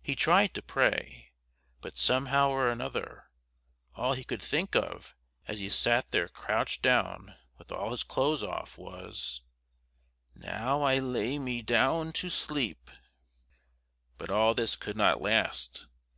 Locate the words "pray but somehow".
0.62-2.48